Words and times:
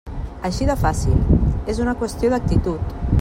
Així 0.47 0.67
de 0.69 0.75
fàcil, 0.85 1.21
és 1.75 1.83
una 1.85 1.95
qüestió 2.01 2.33
d'actitud. 2.35 3.01